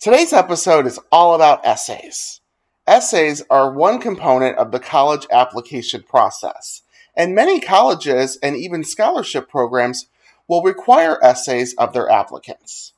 [0.00, 2.40] Today's episode is all about essays.
[2.86, 6.80] Essays are one component of the college application process,
[7.14, 10.06] and many colleges and even scholarship programs
[10.48, 12.94] will require essays of their applicants.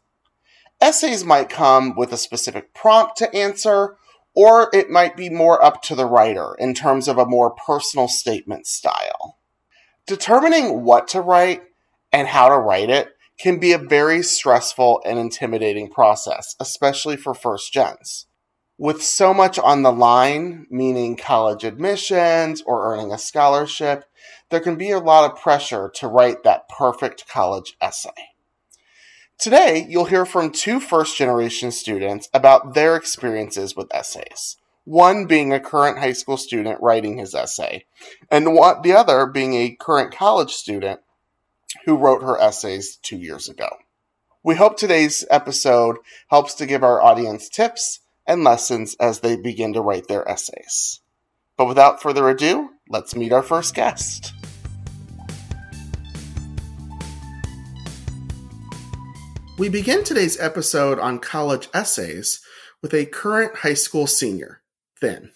[0.80, 3.96] Essays might come with a specific prompt to answer,
[4.36, 8.06] or it might be more up to the writer in terms of a more personal
[8.06, 9.38] statement style.
[10.06, 11.64] Determining what to write
[12.12, 13.11] and how to write it
[13.42, 18.26] can be a very stressful and intimidating process, especially for first gens.
[18.78, 24.04] With so much on the line, meaning college admissions or earning a scholarship,
[24.50, 28.10] there can be a lot of pressure to write that perfect college essay.
[29.38, 34.56] Today, you'll hear from two first generation students about their experiences with essays.
[34.84, 37.86] One being a current high school student writing his essay,
[38.30, 41.00] and the other being a current college student
[41.84, 43.68] who wrote her essays two years ago.
[44.44, 45.96] We hope today's episode
[46.28, 51.00] helps to give our audience tips and lessons as they begin to write their essays.
[51.56, 54.32] But without further ado, let's meet our first guest.
[59.58, 62.40] We begin today's episode on college essays
[62.82, 64.62] with a current high school senior,
[64.96, 65.30] Finn.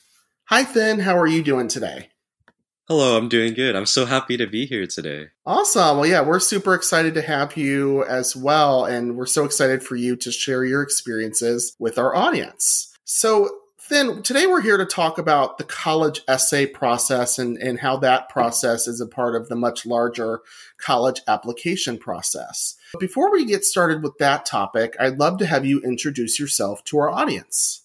[0.46, 1.00] Hi, Finn.
[1.00, 2.08] How are you doing today?
[2.88, 3.74] Hello, I'm doing good.
[3.74, 5.30] I'm so happy to be here today.
[5.44, 5.96] Awesome.
[5.96, 8.84] Well, yeah, we're super excited to have you as well.
[8.84, 12.96] And we're so excited for you to share your experiences with our audience.
[13.02, 17.96] So, Finn, today we're here to talk about the college essay process and, and how
[17.96, 20.42] that process is a part of the much larger
[20.78, 22.76] college application process.
[22.92, 26.84] But before we get started with that topic, I'd love to have you introduce yourself
[26.84, 27.82] to our audience.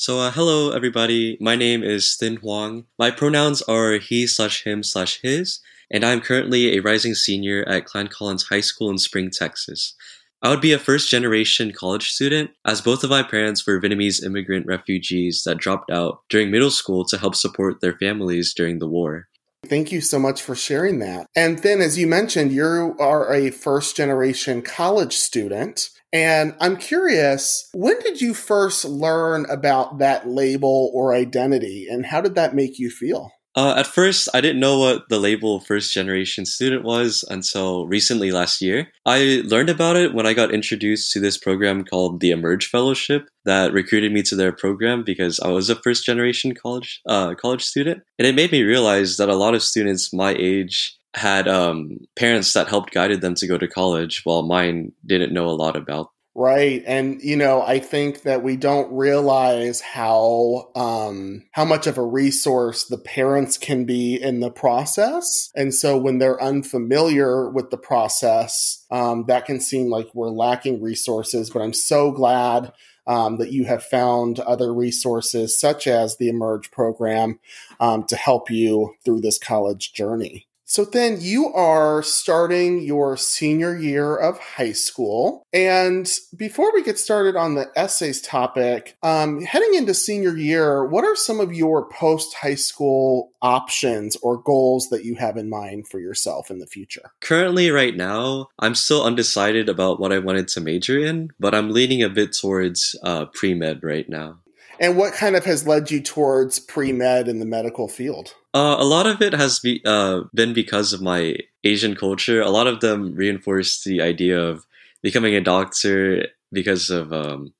[0.00, 1.36] So, uh, hello everybody.
[1.42, 2.86] My name is Finn Huang.
[2.98, 7.84] My pronouns are he slash him slash his, and I'm currently a rising senior at
[7.84, 9.94] Klein Collins High School in Spring, Texas.
[10.40, 14.24] I would be a first generation college student, as both of my parents were Vietnamese
[14.24, 18.88] immigrant refugees that dropped out during middle school to help support their families during the
[18.88, 19.28] war.
[19.66, 21.26] Thank you so much for sharing that.
[21.36, 25.90] And then, as you mentioned, you are a first generation college student.
[26.12, 32.20] And I'm curious, when did you first learn about that label or identity, and how
[32.20, 33.30] did that make you feel?
[33.56, 38.30] Uh, at first, I didn't know what the label first generation student was until recently
[38.30, 38.88] last year.
[39.04, 43.28] I learned about it when I got introduced to this program called the Emerge Fellowship
[43.44, 47.64] that recruited me to their program because I was a first generation college uh, college
[47.64, 51.98] student, and it made me realize that a lot of students my age had um,
[52.16, 55.76] parents that helped guided them to go to college, while mine didn't know a lot
[55.76, 56.84] about Right.
[56.86, 62.06] And you know, I think that we don't realize how um how much of a
[62.06, 65.50] resource the parents can be in the process.
[65.56, 70.80] And so when they're unfamiliar with the process, um, that can seem like we're lacking
[70.80, 71.50] resources.
[71.50, 72.72] But I'm so glad
[73.08, 77.40] um, that you have found other resources such as the Emerge program
[77.80, 80.46] um, to help you through this college journey.
[80.70, 85.44] So then you are starting your senior year of high school.
[85.52, 91.04] And before we get started on the essays topic, um, heading into senior year, what
[91.04, 95.88] are some of your post high school options or goals that you have in mind
[95.88, 97.10] for yourself in the future?
[97.20, 101.72] Currently, right now, I'm still undecided about what I wanted to major in, but I'm
[101.72, 104.38] leaning a bit towards uh, pre med right now.
[104.78, 108.34] And what kind of has led you towards pre med in the medical field?
[108.52, 112.40] Uh, a lot of it has be, uh, been because of my Asian culture.
[112.40, 114.66] A lot of them reinforce the idea of
[115.02, 117.52] becoming a doctor because of um,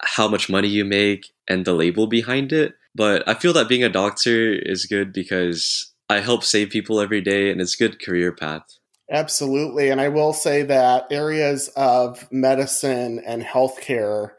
[0.00, 2.74] how much money you make and the label behind it.
[2.94, 7.20] But I feel that being a doctor is good because I help save people every
[7.20, 8.64] day and it's a good career path.
[9.10, 9.90] Absolutely.
[9.90, 14.32] And I will say that areas of medicine and healthcare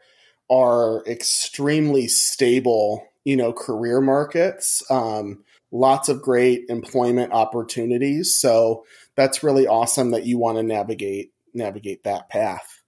[0.50, 4.82] are extremely stable, you know, career markets.
[4.90, 8.38] Um, lots of great employment opportunities.
[8.38, 8.84] So
[9.16, 12.80] that's really awesome that you want to navigate navigate that path.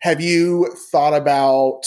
[0.00, 1.82] Have you thought about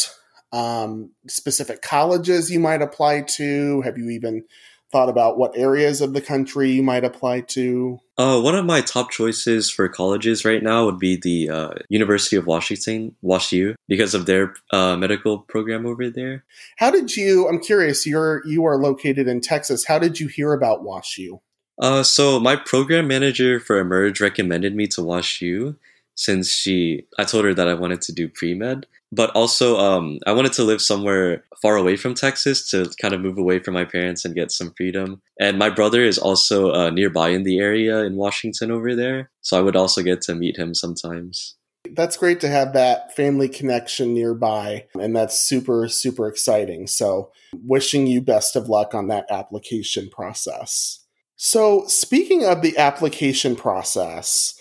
[0.51, 3.81] um, specific colleges you might apply to?
[3.81, 4.43] Have you even
[4.91, 7.99] thought about what areas of the country you might apply to?
[8.17, 12.35] Uh, one of my top choices for colleges right now would be the uh, University
[12.35, 16.43] of Washington, WashU, because of their uh, medical program over there.
[16.77, 17.47] How did you?
[17.47, 18.05] I'm curious.
[18.05, 19.85] You're you are located in Texas.
[19.85, 21.39] How did you hear about WashU?
[21.79, 25.75] Uh, so my program manager for Emerge recommended me to WashU
[26.17, 30.19] since she I told her that I wanted to do pre med, but also um,
[30.27, 33.73] I wanted to live somewhere far away from Texas to kind of move away from
[33.73, 35.21] my parents and get some freedom.
[35.39, 39.57] And my brother is also uh, nearby in the area in Washington over there, so
[39.57, 41.55] I would also get to meet him sometimes.
[41.95, 46.87] That's great to have that family connection nearby, and that's super, super exciting.
[46.87, 47.31] So,
[47.63, 51.05] wishing you best of luck on that application process.
[51.37, 54.56] So, speaking of the application process,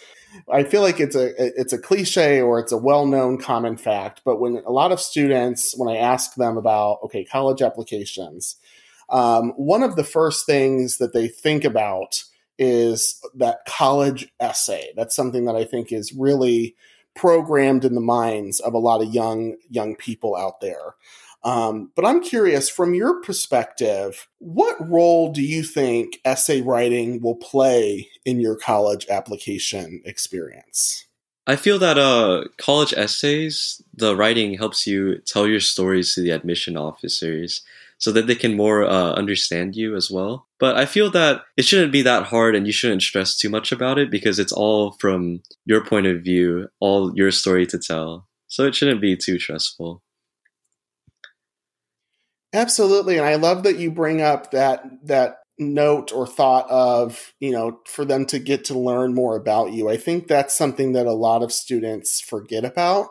[0.51, 4.41] I feel like it's a it's a cliche or it's a well-known common fact, but
[4.41, 8.57] when a lot of students when I ask them about okay, college applications,
[9.09, 12.25] um, one of the first things that they think about
[12.59, 14.93] is that college essay.
[14.97, 16.75] That's something that I think is really
[17.15, 20.95] programmed in the minds of a lot of young young people out there.
[21.47, 27.37] Um, but I'm curious, from your perspective, what role do you think essay writing will
[27.37, 31.07] play in your college application experience?
[31.47, 36.33] I feel that uh, college essays, the writing helps you tell your stories to the
[36.33, 37.63] admission officers
[37.99, 40.49] so that they can more uh, understand you as well.
[40.59, 43.71] But I feel that it shouldn't be that hard and you shouldn't stress too much
[43.71, 48.27] about it because it's all from your point of view, all your story to tell.
[48.49, 50.03] So it shouldn't be too stressful.
[52.57, 53.19] Absolutely.
[53.19, 57.81] And I love that you bring up that that note or thought of, you know,
[57.87, 59.89] for them to get to learn more about you.
[59.89, 63.09] I think that's something that a lot of students forget about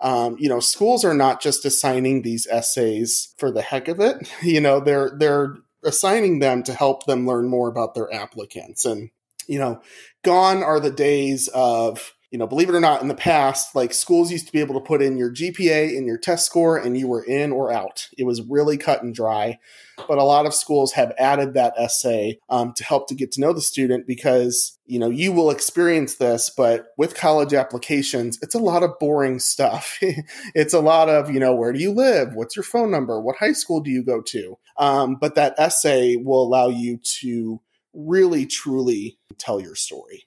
[0.00, 4.30] um, you know, schools are not just assigning these essays for the heck of it.
[4.42, 8.84] You know, they're they're assigning them to help them learn more about their applicants.
[8.84, 9.10] And
[9.48, 9.80] you know,
[10.22, 13.94] gone are the days of you know, believe it or not, in the past, like
[13.94, 16.98] schools used to be able to put in your GPA and your test score and
[16.98, 18.08] you were in or out.
[18.18, 19.60] It was really cut and dry.
[20.08, 23.40] But a lot of schools have added that essay um, to help to get to
[23.40, 28.56] know the student because, you know, you will experience this, but with college applications, it's
[28.56, 29.96] a lot of boring stuff.
[30.02, 32.34] it's a lot of, you know, where do you live?
[32.34, 33.20] What's your phone number?
[33.20, 34.58] What high school do you go to?
[34.76, 37.60] Um, but that essay will allow you to
[37.92, 40.26] really, truly tell your story.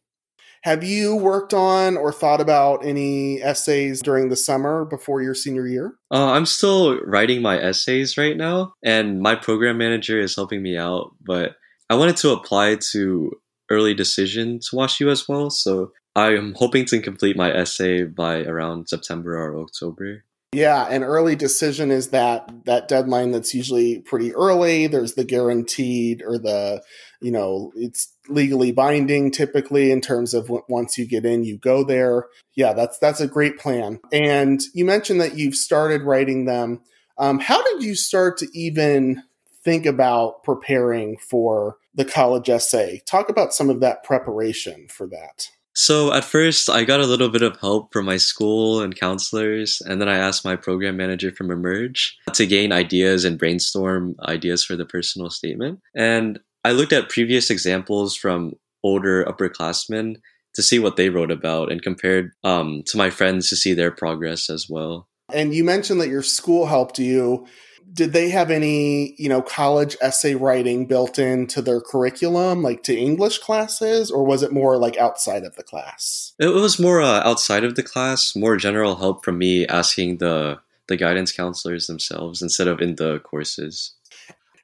[0.64, 5.68] Have you worked on or thought about any essays during the summer before your senior
[5.68, 5.96] year?
[6.12, 10.78] Uh, I'm still writing my essays right now, and my program manager is helping me
[10.78, 11.16] out.
[11.26, 11.56] But
[11.90, 13.32] I wanted to apply to
[13.70, 18.90] early decision to WashU as well, so I'm hoping to complete my essay by around
[18.90, 20.24] September or October.
[20.54, 24.88] Yeah, an early decision is that that deadline that's usually pretty early.
[24.88, 26.82] There's the guaranteed or the,
[27.22, 31.84] you know, it's legally binding typically in terms of once you get in, you go
[31.84, 32.28] there.
[32.56, 34.00] Yeah, that's that's a great plan.
[34.12, 36.82] And you mentioned that you've started writing them.
[37.18, 39.24] Um, how did you start to even
[39.64, 43.02] think about preparing for the college essay?
[43.06, 45.48] Talk about some of that preparation for that.
[45.80, 49.80] So at first, I got a little bit of help from my school and counselors,
[49.86, 54.66] and then I asked my program manager from Emerge to gain ideas and brainstorm ideas
[54.66, 55.80] for the personal statement.
[55.96, 60.18] And I looked at previous examples from older upperclassmen
[60.58, 63.92] to see what they wrote about and compared um, to my friends to see their
[63.92, 65.08] progress as well.
[65.32, 67.46] And you mentioned that your school helped you.
[67.94, 72.94] Did they have any you know college essay writing built into their curriculum like to
[72.94, 76.34] english classes or was it more like outside of the class?
[76.38, 80.60] It was more uh, outside of the class more general help from me asking the
[80.88, 83.94] the guidance counselors themselves instead of in the courses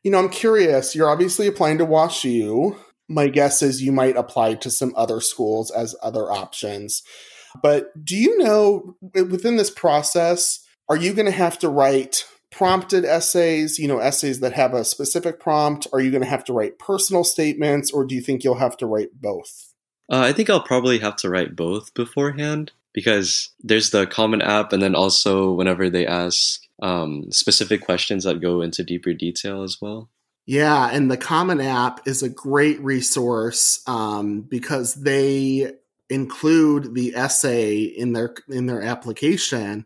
[0.04, 2.78] you know i'm curious you're obviously applying to WashU
[3.10, 7.04] my guess is you might apply to some other schools as other options
[7.62, 13.04] but do you know within this process are you going to have to write prompted
[13.04, 15.88] essays, you know, essays that have a specific prompt?
[15.92, 18.78] Are you going to have to write personal statements or do you think you'll have
[18.78, 19.74] to write both?
[20.12, 24.72] Uh, I think I'll probably have to write both beforehand because there's the Common App,
[24.72, 29.78] and then also whenever they ask um, specific questions that go into deeper detail as
[29.82, 30.10] well.
[30.46, 35.74] Yeah, and the Common App is a great resource um, because they
[36.10, 39.86] include the essay in their in their application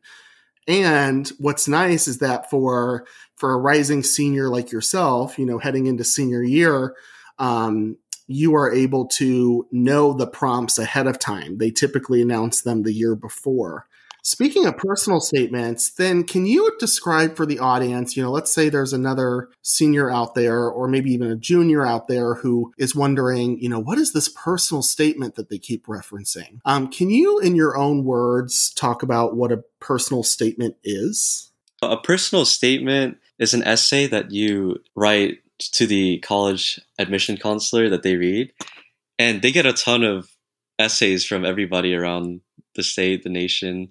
[0.68, 5.86] and what's nice is that for for a rising senior like yourself, you know, heading
[5.86, 6.96] into senior year,
[7.40, 11.58] um, you are able to know the prompts ahead of time.
[11.58, 13.88] They typically announce them the year before.
[14.28, 18.68] Speaking of personal statements, then can you describe for the audience, you know, let's say
[18.68, 23.58] there's another senior out there or maybe even a junior out there who is wondering,
[23.62, 26.60] you know, what is this personal statement that they keep referencing?
[26.66, 31.50] Um, can you, in your own words, talk about what a personal statement is?
[31.82, 35.38] A personal statement is an essay that you write
[35.72, 38.52] to the college admission counselor that they read,
[39.18, 40.28] and they get a ton of
[40.78, 42.42] essays from everybody around
[42.76, 43.90] the state, the nation,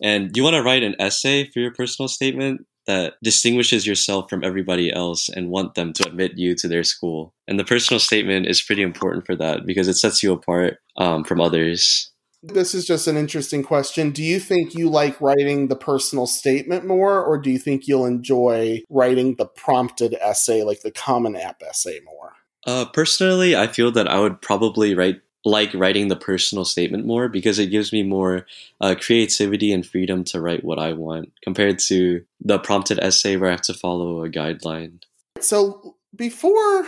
[0.00, 4.42] and you want to write an essay for your personal statement that distinguishes yourself from
[4.42, 7.32] everybody else and want them to admit you to their school.
[7.46, 11.24] And the personal statement is pretty important for that because it sets you apart um,
[11.24, 12.10] from others.
[12.42, 14.10] This is just an interesting question.
[14.10, 18.04] Do you think you like writing the personal statement more, or do you think you'll
[18.04, 22.32] enjoy writing the prompted essay, like the Common App essay, more?
[22.66, 27.28] Uh, personally, I feel that I would probably write like writing the personal statement more
[27.28, 28.46] because it gives me more
[28.80, 33.48] uh, creativity and freedom to write what I want compared to the prompted essay where
[33.48, 35.02] I have to follow a guideline.
[35.40, 36.86] So before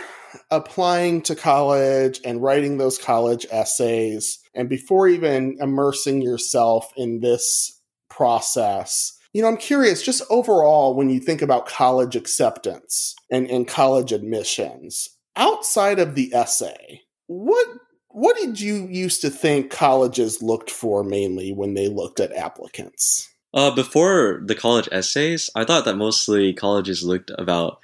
[0.51, 7.79] applying to college and writing those college essays, and before even immersing yourself in this
[8.09, 13.67] process, you know, I'm curious, just overall, when you think about college acceptance and, and
[13.67, 17.67] college admissions, outside of the essay, what
[18.15, 23.29] what did you used to think colleges looked for mainly when they looked at applicants?
[23.53, 27.79] Uh, before the college essays, I thought that mostly colleges looked about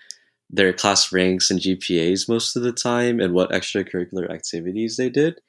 [0.50, 5.42] their class ranks and GPAs most of the time and what extracurricular activities they did.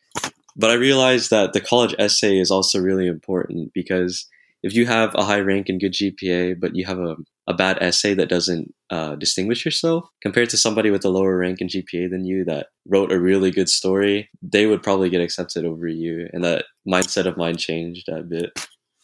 [0.56, 4.28] But I realized that the college essay is also really important because
[4.64, 7.14] if you have a high rank and good GPA, but you have a,
[7.46, 11.60] a bad essay that doesn't uh, distinguish yourself compared to somebody with a lower rank
[11.60, 15.64] in GPA than you that wrote a really good story, they would probably get accepted
[15.64, 16.28] over you.
[16.32, 18.50] And that mindset of mine changed a bit.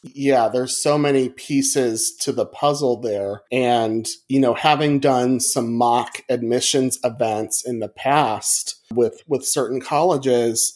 [0.05, 3.43] Yeah, there's so many pieces to the puzzle there.
[3.51, 9.81] And, you know, having done some mock admissions events in the past with, with certain
[9.81, 10.73] colleges,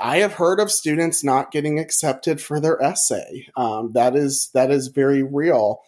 [0.00, 3.48] I have heard of students not getting accepted for their essay.
[3.56, 5.80] Um, that is that is very real,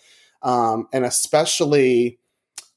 [0.44, 2.18] um, and especially,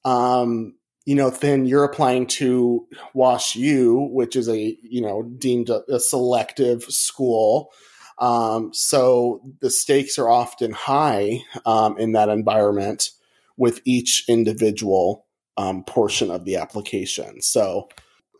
[0.05, 0.74] um,
[1.05, 5.83] you know, then you're applying to Wash U, which is a you know deemed a,
[5.93, 7.71] a selective school.
[8.19, 13.12] Um, so the stakes are often high um, in that environment
[13.57, 15.25] with each individual
[15.57, 17.41] um, portion of the application.
[17.41, 17.89] So,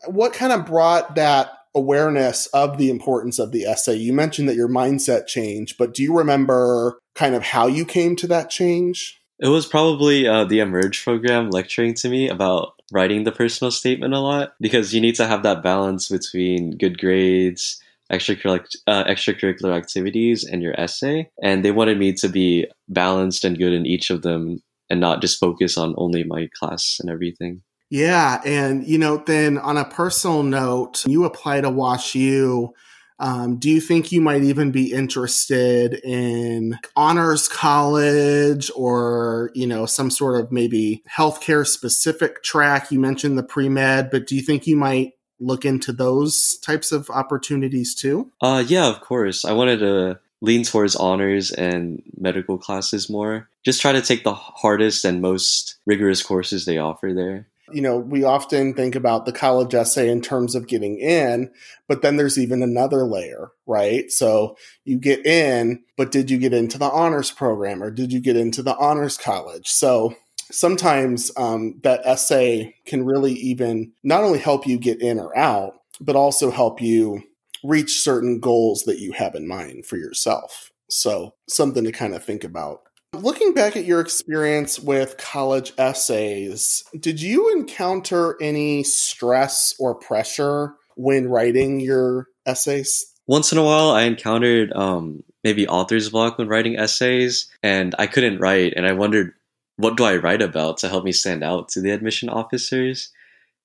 [0.06, 3.96] what kind of brought that awareness of the importance of the essay.
[3.96, 8.16] You mentioned that your mindset changed, but do you remember kind of how you came
[8.16, 9.20] to that change?
[9.40, 14.14] It was probably uh, the Emerge program lecturing to me about writing the personal statement
[14.14, 19.76] a lot because you need to have that balance between good grades, extracurricular, uh, extracurricular
[19.76, 21.30] activities, and your essay.
[21.42, 24.60] And they wanted me to be balanced and good in each of them
[24.90, 27.62] and not just focus on only my class and everything.
[27.90, 28.40] Yeah.
[28.44, 32.74] And, you know, then on a personal note, you apply to Wash U.
[33.20, 39.86] Um, do you think you might even be interested in honors college or, you know,
[39.86, 42.92] some sort of maybe healthcare specific track?
[42.92, 46.92] You mentioned the pre med, but do you think you might look into those types
[46.92, 48.30] of opportunities too?
[48.40, 49.44] Uh, yeah, of course.
[49.44, 53.48] I wanted to lean towards honors and medical classes more.
[53.64, 57.96] Just try to take the hardest and most rigorous courses they offer there you know,
[57.96, 61.50] we often think about the college essay in terms of getting in,
[61.86, 64.10] but then there's even another layer, right?
[64.10, 68.20] So you get in, but did you get into the honors program or did you
[68.20, 69.68] get into the honors college?
[69.68, 70.14] So
[70.50, 75.74] sometimes um, that essay can really even not only help you get in or out,
[76.00, 77.22] but also help you
[77.64, 80.70] reach certain goals that you have in mind for yourself.
[80.88, 82.82] So something to kind of think about
[83.14, 90.74] Looking back at your experience with college essays, did you encounter any stress or pressure
[90.94, 93.14] when writing your essays?
[93.26, 98.06] Once in a while, I encountered um, maybe author's block when writing essays, and I
[98.06, 99.32] couldn't write, and I wondered
[99.76, 103.10] what do I write about to help me stand out to the admission officers.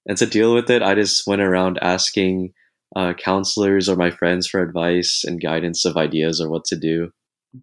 [0.08, 2.54] And to deal with it, I just went around asking
[2.96, 7.12] uh, counselors or my friends for advice and guidance of ideas or what to do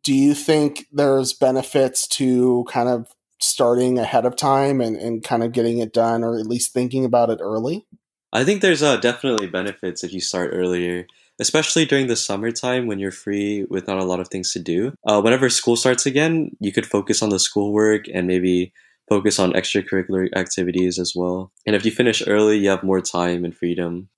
[0.03, 3.09] do you think there's benefits to kind of
[3.41, 7.05] starting ahead of time and, and kind of getting it done or at least thinking
[7.05, 7.87] about it early?
[8.33, 11.07] I think there's uh, definitely benefits if you start earlier,
[11.41, 14.95] especially during the summertime when you're free with not a lot of things to do.
[15.05, 18.73] Uh, whenever school starts again, you could focus on the schoolwork and maybe
[19.09, 21.51] focus on extracurricular activities as well.
[21.67, 24.09] And if you finish early, you have more time and freedom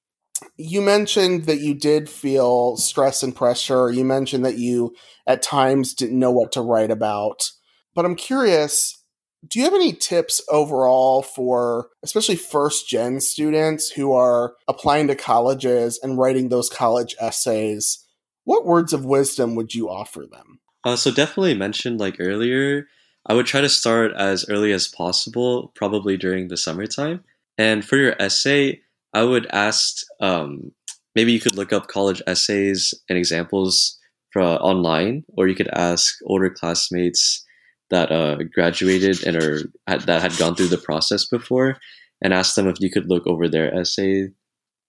[0.56, 3.90] you mentioned that you did feel stress and pressure.
[3.90, 4.94] You mentioned that you
[5.26, 7.50] at times didn't know what to write about.
[7.94, 9.02] But I'm curious,
[9.46, 15.14] do you have any tips overall for especially first gen students who are applying to
[15.14, 18.04] colleges and writing those college essays?
[18.44, 20.60] What words of wisdom would you offer them?
[20.84, 22.86] Uh, so definitely mentioned like earlier,
[23.26, 27.22] I would try to start as early as possible, probably during the summertime.
[27.56, 28.80] And for your essay,
[29.14, 30.72] I would ask um,
[31.14, 33.98] maybe you could look up college essays and examples
[34.30, 37.44] for, uh, online, or you could ask older classmates
[37.90, 41.76] that uh, graduated and are that had gone through the process before,
[42.22, 44.28] and ask them if you could look over their essay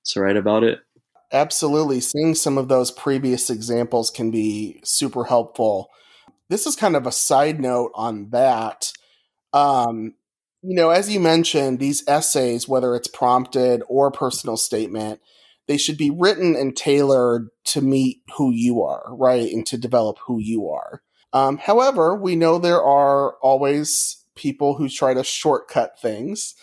[0.06, 0.80] to write about it.
[1.34, 2.00] Absolutely.
[2.00, 5.90] Seeing some of those previous examples can be super helpful.
[6.50, 8.92] This is kind of a side note on that.
[9.52, 10.14] Um,
[10.64, 15.20] you know, as you mentioned, these essays, whether it's prompted or personal statement,
[15.68, 19.52] they should be written and tailored to meet who you are, right?
[19.52, 21.02] And to develop who you are.
[21.34, 26.56] Um, however, we know there are always people who try to shortcut things.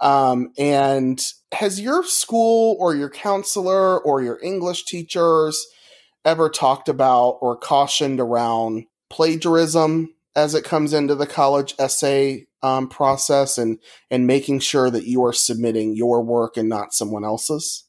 [0.00, 1.18] Um, and
[1.52, 5.66] has your school or your counselor or your English teachers
[6.24, 12.88] ever talked about or cautioned around plagiarism as it comes into the college essay um,
[12.88, 13.78] process and
[14.10, 17.84] and making sure that you are submitting your work and not someone else's?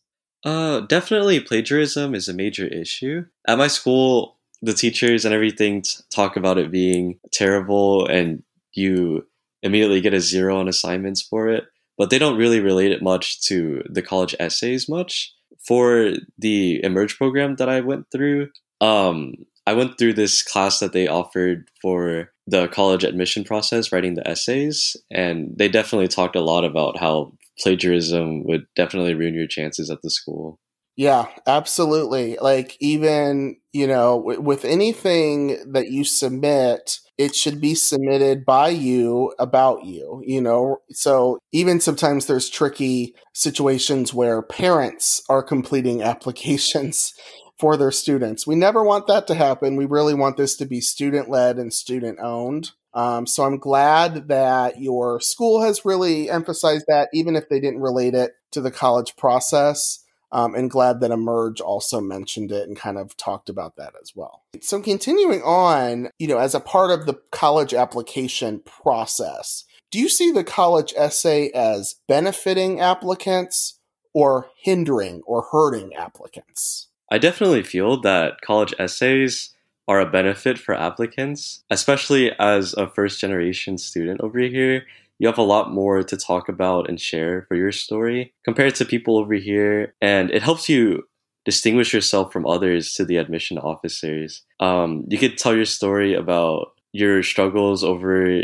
[0.46, 3.26] Uh, definitely plagiarism is a major issue.
[3.48, 8.44] At my school, the teachers and everything talk about it being terrible and
[8.74, 9.26] you
[9.64, 11.66] immediately get a zero on assignments for it,
[11.98, 15.34] but they don't really relate it much to the college essays much.
[15.66, 19.34] For the Emerge program that I went through, um,
[19.66, 24.28] I went through this class that they offered for the college admission process, writing the
[24.28, 29.92] essays, and they definitely talked a lot about how plagiarism would definitely ruin your chances
[29.92, 30.60] at the school.
[30.96, 32.38] Yeah, absolutely.
[32.42, 38.70] Like, even, you know, w- with anything that you submit, it should be submitted by
[38.70, 40.78] you about you, you know?
[40.90, 47.14] So, even sometimes there's tricky situations where parents are completing applications
[47.60, 48.46] for their students.
[48.46, 49.76] We never want that to happen.
[49.76, 52.72] We really want this to be student led and student owned.
[52.94, 57.82] Um, so I'm glad that your school has really emphasized that, even if they didn't
[57.82, 60.04] relate it to the college process.
[60.30, 64.12] Um, and glad that Emerge also mentioned it and kind of talked about that as
[64.14, 64.44] well.
[64.60, 70.10] So continuing on, you know, as a part of the college application process, do you
[70.10, 73.80] see the college essay as benefiting applicants
[74.14, 76.90] or hindering or hurting applicants?
[77.10, 79.56] I definitely feel that college essays
[79.88, 84.86] are a benefit for applicants, especially as a first generation student over here.
[85.20, 88.86] You have a lot more to talk about and share for your story compared to
[88.86, 91.08] people over here, and it helps you
[91.46, 94.44] distinguish yourself from others to the admission officers.
[94.60, 98.44] Um, you could tell your story about your struggles over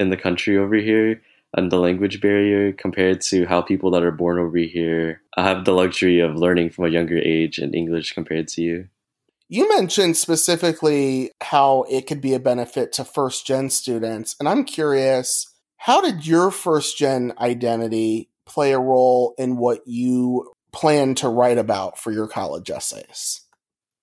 [0.00, 1.22] in the country over here
[1.56, 5.64] and the language barrier compared to how people that are born over here uh, have
[5.64, 8.88] the luxury of learning from a younger age in English compared to you.
[9.48, 14.64] You mentioned specifically how it could be a benefit to first gen students, and I'm
[14.64, 21.28] curious, how did your first gen identity play a role in what you plan to
[21.28, 23.40] write about for your college essays?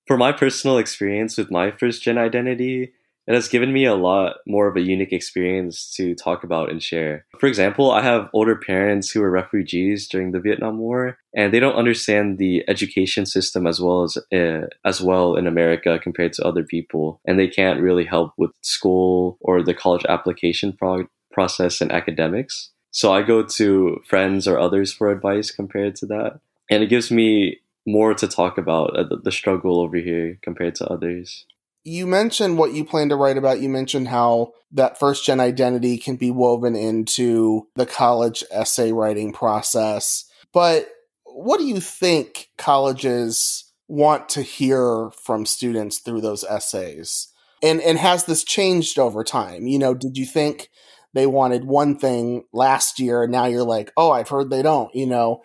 [0.06, 2.94] For my personal experience with my first gen identity,
[3.28, 6.82] it has given me a lot more of a unique experience to talk about and
[6.82, 7.26] share.
[7.40, 11.60] For example, I have older parents who were refugees during the Vietnam War, and they
[11.60, 16.46] don't understand the education system as well as uh, as well in America compared to
[16.46, 21.82] other people, and they can't really help with school or the college application pro- process
[21.82, 22.72] and academics.
[22.92, 27.12] So I go to friends or others for advice compared to that, and it gives
[27.12, 31.46] me more to talk about uh, the struggle over here compared to others
[31.88, 33.62] you mentioned what you plan to write about.
[33.62, 39.32] You mentioned how that first gen identity can be woven into the college essay writing
[39.32, 40.26] process.
[40.52, 40.90] But
[41.24, 47.30] what do you think colleges want to hear from students through those essays?
[47.64, 49.66] And and has this changed over time?
[49.68, 50.70] You know, did you think
[51.14, 54.94] they wanted one thing last year and now you're like, "Oh, I've heard they don't,"
[54.94, 55.42] you know?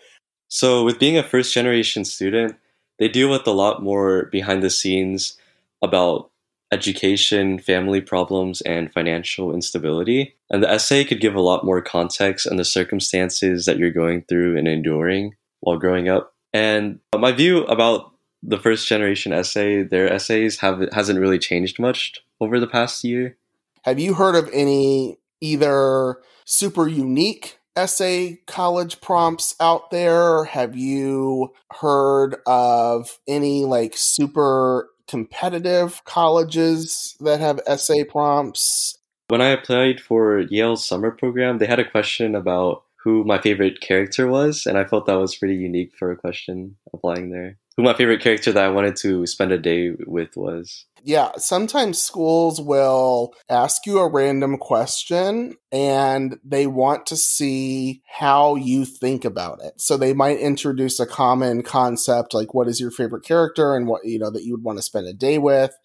[0.48, 2.56] So, with being a first generation student,
[2.98, 5.38] they deal with a lot more behind the scenes
[5.82, 6.31] about
[6.72, 10.34] education, family problems, and financial instability.
[10.50, 14.22] And the essay could give a lot more context on the circumstances that you're going
[14.22, 16.34] through and enduring while growing up.
[16.52, 22.20] And my view about the first generation essay, their essays have hasn't really changed much
[22.40, 23.36] over the past year.
[23.82, 30.44] Have you heard of any either super unique essay college prompts out there?
[30.44, 38.96] Have you heard of any like super competitive colleges that have essay prompts?
[39.28, 43.82] When I applied for Yale's summer program, they had a question about who my favorite
[43.82, 47.58] character was, and I felt that was pretty unique for a question applying there.
[47.76, 52.00] Who my favorite character that I wanted to spend a day with was yeah, sometimes
[52.00, 59.24] schools will ask you a random question and they want to see how you think
[59.24, 59.80] about it.
[59.80, 64.04] So they might introduce a common concept like what is your favorite character and what,
[64.04, 65.76] you know, that you would want to spend a day with.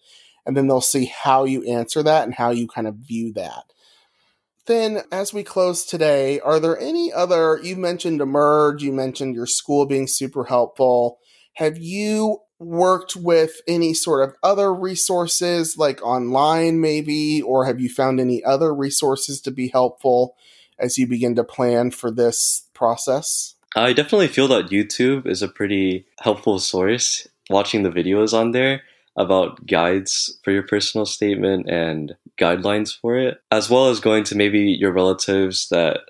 [0.46, 3.64] And then they'll see how you answer that and how you kind of view that.
[4.66, 7.58] Then, as we close today, are there any other?
[7.62, 11.18] You mentioned Emerge, you mentioned your school being super helpful
[11.58, 17.88] have you worked with any sort of other resources, like online maybe, or have you
[17.88, 20.36] found any other resources to be helpful
[20.78, 23.56] as you begin to plan for this process?
[23.74, 27.26] I definitely feel that YouTube is a pretty helpful source.
[27.50, 28.82] Watching the videos on there
[29.16, 34.36] about guides for your personal statement and guidelines for it, as well as going to
[34.36, 36.02] maybe your relatives that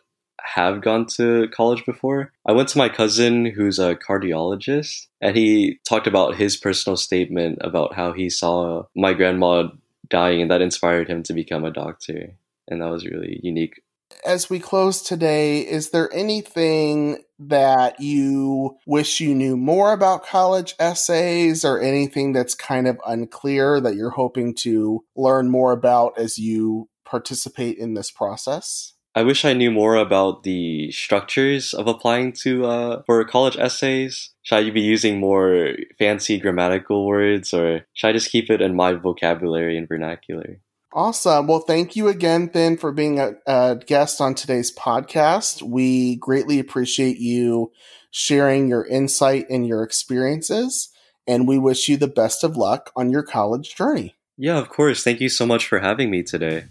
[0.54, 2.32] have gone to college before.
[2.46, 7.58] I went to my cousin who's a cardiologist, and he talked about his personal statement
[7.60, 9.68] about how he saw my grandma
[10.08, 12.34] dying, and that inspired him to become a doctor.
[12.66, 13.82] And that was really unique.
[14.24, 20.74] As we close today, is there anything that you wish you knew more about college
[20.78, 26.38] essays or anything that's kind of unclear that you're hoping to learn more about as
[26.38, 28.94] you participate in this process?
[29.18, 34.30] I wish I knew more about the structures of applying to uh, for college essays.
[34.42, 38.76] Should I be using more fancy grammatical words, or should I just keep it in
[38.76, 40.60] my vocabulary and vernacular?
[40.92, 41.48] Awesome.
[41.48, 45.62] Well, thank you again, Finn, for being a, a guest on today's podcast.
[45.62, 47.72] We greatly appreciate you
[48.12, 50.90] sharing your insight and your experiences,
[51.26, 54.14] and we wish you the best of luck on your college journey.
[54.36, 55.02] Yeah, of course.
[55.02, 56.66] Thank you so much for having me today.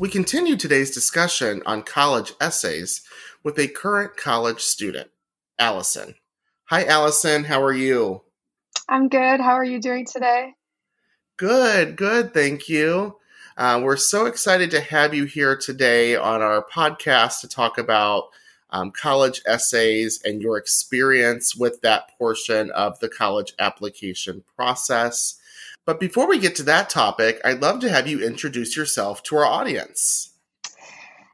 [0.00, 3.02] We continue today's discussion on college essays
[3.44, 5.10] with a current college student,
[5.58, 6.14] Allison.
[6.70, 7.44] Hi, Allison.
[7.44, 8.22] How are you?
[8.88, 9.42] I'm good.
[9.42, 10.54] How are you doing today?
[11.36, 12.32] Good, good.
[12.32, 13.18] Thank you.
[13.58, 18.30] Uh, we're so excited to have you here today on our podcast to talk about
[18.70, 25.38] um, college essays and your experience with that portion of the college application process.
[25.86, 29.36] But before we get to that topic, I'd love to have you introduce yourself to
[29.36, 30.30] our audience.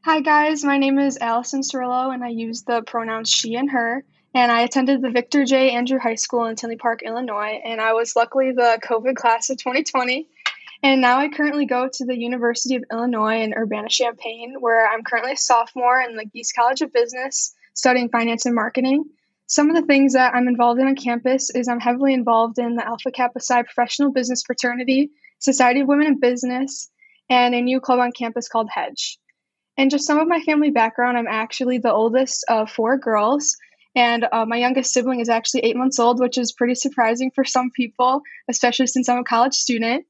[0.04, 0.62] Hi, guys.
[0.62, 4.04] My name is Allison Cirillo, and I use the pronouns she and her.
[4.35, 5.70] And I attended the Victor J.
[5.70, 7.61] Andrew High School in Tinley Park, Illinois.
[7.64, 10.28] And I was luckily the COVID class of 2020.
[10.82, 15.02] And now I currently go to the University of Illinois in Urbana Champaign, where I'm
[15.02, 19.06] currently a sophomore in the Gies College of Business studying finance and marketing.
[19.48, 22.74] Some of the things that I'm involved in on campus is I'm heavily involved in
[22.74, 26.90] the Alpha Kappa Psi Professional Business Fraternity, Society of Women in Business,
[27.30, 29.18] and a new club on campus called Hedge.
[29.76, 33.56] And just some of my family background, I'm actually the oldest of four girls,
[33.94, 37.44] and uh, my youngest sibling is actually eight months old, which is pretty surprising for
[37.44, 40.06] some people, especially since I'm a college student.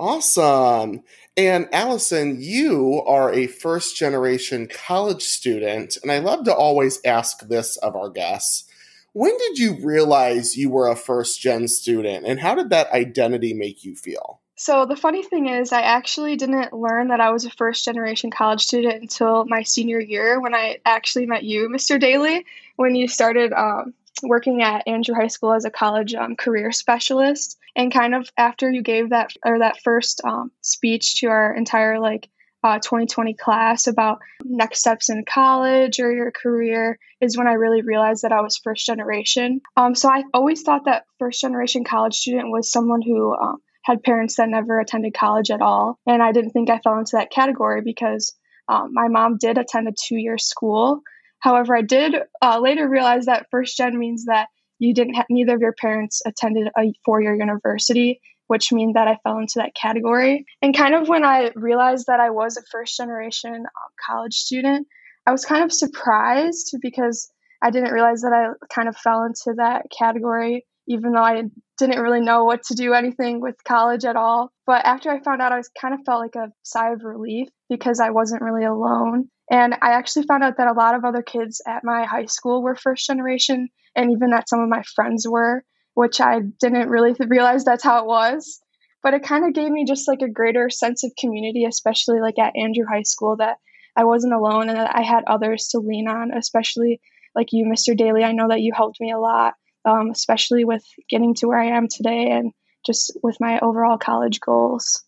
[0.00, 1.02] Awesome.
[1.36, 7.46] And Allison, you are a first generation college student, and I love to always ask
[7.48, 8.64] this of our guests.
[9.12, 13.52] When did you realize you were a first gen student, and how did that identity
[13.52, 14.40] make you feel?
[14.56, 18.30] So, the funny thing is, I actually didn't learn that I was a first generation
[18.30, 22.00] college student until my senior year when I actually met you, Mr.
[22.00, 26.72] Daly, when you started um, working at Andrew High School as a college um, career
[26.72, 27.58] specialist.
[27.80, 31.98] And kind of after you gave that or that first um, speech to our entire
[31.98, 32.28] like
[32.62, 37.80] uh, 2020 class about next steps in college or your career is when I really
[37.80, 39.62] realized that I was first generation.
[39.78, 44.02] Um, so I always thought that first generation college student was someone who um, had
[44.02, 45.98] parents that never attended college at all.
[46.06, 48.36] And I didn't think I fell into that category because
[48.68, 51.00] um, my mom did attend a two year school.
[51.38, 54.48] However, I did uh, later realize that first gen means that
[54.80, 59.06] you didn't have neither of your parents attended a four year university, which means that
[59.06, 60.44] I fell into that category.
[60.60, 64.88] And kind of when I realized that I was a first generation um, college student,
[65.26, 67.30] I was kind of surprised because
[67.62, 71.42] I didn't realize that I kind of fell into that category, even though I
[71.78, 74.50] didn't really know what to do anything with college at all.
[74.66, 77.48] But after I found out, I was kind of felt like a sigh of relief
[77.68, 79.28] because I wasn't really alone.
[79.50, 82.62] And I actually found out that a lot of other kids at my high school
[82.62, 87.14] were first generation, and even that some of my friends were, which I didn't really
[87.18, 88.60] realize that's how it was.
[89.02, 92.38] But it kind of gave me just like a greater sense of community, especially like
[92.38, 93.56] at Andrew High School, that
[93.96, 97.00] I wasn't alone and that I had others to lean on, especially
[97.34, 97.96] like you, Mr.
[97.96, 98.24] Daly.
[98.24, 101.76] I know that you helped me a lot, um, especially with getting to where I
[101.76, 102.52] am today and
[102.84, 105.02] just with my overall college goals.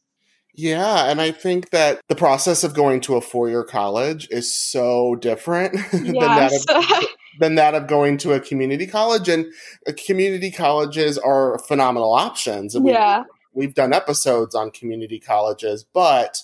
[0.55, 4.53] Yeah, and I think that the process of going to a four year college is
[4.53, 5.92] so different yes.
[5.92, 9.29] than, that of, than that of going to a community college.
[9.29, 9.47] And
[9.87, 12.75] uh, community colleges are phenomenal options.
[12.75, 13.25] And yeah.
[13.55, 16.42] We've done episodes on community colleges, but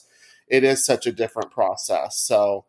[0.49, 2.19] it is such a different process.
[2.19, 2.67] So,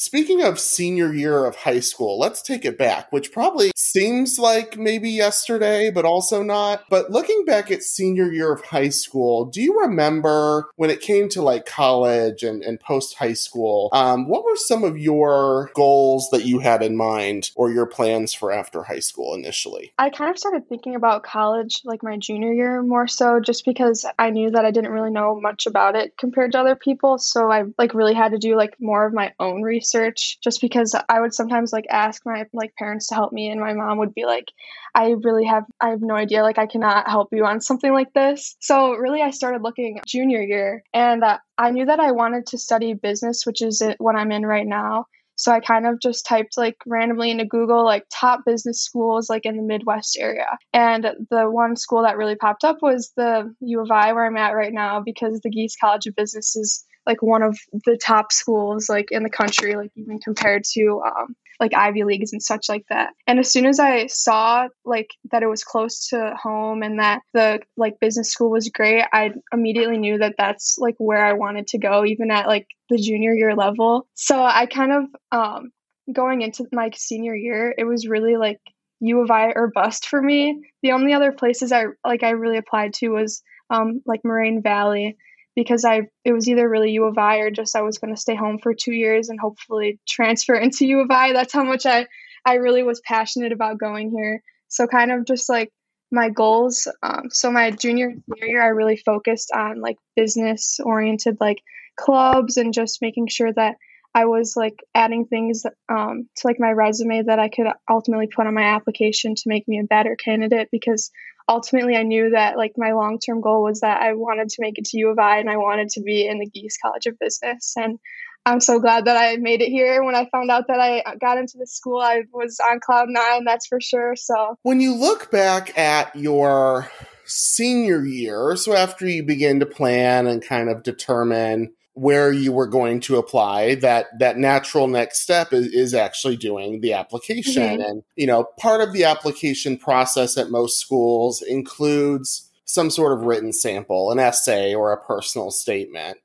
[0.00, 4.78] Speaking of senior year of high school, let's take it back, which probably seems like
[4.78, 6.84] maybe yesterday, but also not.
[6.88, 11.28] But looking back at senior year of high school, do you remember when it came
[11.28, 16.30] to like college and, and post high school, um, what were some of your goals
[16.30, 19.92] that you had in mind or your plans for after high school initially?
[19.98, 24.06] I kind of started thinking about college like my junior year more so just because
[24.18, 27.18] I knew that I didn't really know much about it compared to other people.
[27.18, 30.60] So I like really had to do like more of my own research research just
[30.60, 33.98] because I would sometimes like ask my like parents to help me and my mom
[33.98, 34.46] would be like
[34.94, 38.12] I really have I have no idea like I cannot help you on something like
[38.12, 38.56] this.
[38.60, 42.58] So really I started looking junior year and uh, I knew that I wanted to
[42.58, 45.06] study business which is what I'm in right now.
[45.36, 49.46] So I kind of just typed like randomly into Google like top business schools like
[49.46, 50.58] in the Midwest area.
[50.74, 54.36] And the one school that really popped up was the U of I where I'm
[54.36, 58.32] at right now because the Gies College of Business is like one of the top
[58.32, 62.68] schools like in the country, like even compared to um, like Ivy Leagues and such
[62.68, 63.10] like that.
[63.26, 67.20] And as soon as I saw like that it was close to home and that
[67.34, 71.66] the like business school was great, I immediately knew that that's like where I wanted
[71.68, 74.06] to go, even at like the junior year level.
[74.14, 75.70] So I kind of um,
[76.12, 78.60] going into my senior year, it was really like
[79.00, 80.62] U of I or bust for me.
[80.82, 85.16] The only other places I like I really applied to was um, like Moraine Valley
[85.56, 88.20] because I it was either really U of I or just I was going to
[88.20, 91.32] stay home for two years and hopefully transfer into U of I.
[91.32, 92.06] That's how much I
[92.44, 94.42] I really was passionate about going here.
[94.68, 95.70] So kind of just like
[96.10, 96.88] my goals.
[97.02, 101.62] Um, so my junior year, I really focused on like business oriented like
[101.96, 103.76] clubs and just making sure that
[104.14, 108.46] I was like adding things um, to like my resume that I could ultimately put
[108.46, 111.10] on my application to make me a better candidate because
[111.50, 114.78] ultimately I knew that like my long term goal was that I wanted to make
[114.78, 117.18] it to U of I and I wanted to be in the Gies College of
[117.18, 117.98] Business and
[118.46, 120.02] I'm so glad that I made it here.
[120.02, 123.44] When I found out that I got into the school, I was on cloud nine,
[123.44, 124.16] that's for sure.
[124.16, 126.90] So, when you look back at your
[127.26, 132.66] senior year, so after you begin to plan and kind of determine where you were
[132.66, 137.82] going to apply that that natural next step is, is actually doing the application mm-hmm.
[137.82, 143.24] and you know part of the application process at most schools includes some sort of
[143.24, 146.18] written sample an essay or a personal statement